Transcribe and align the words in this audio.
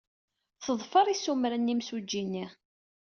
Teḍfer 0.63 1.05
issumren 1.09 1.63
n 1.65 1.71
yimsujji-nni. 1.71 2.45